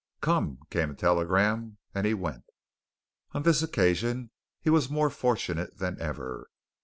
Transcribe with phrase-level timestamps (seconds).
[0.19, 2.45] "Come!" came a telegram, and he went.
[3.33, 6.47] On this occasion, he was more fortunate than ever.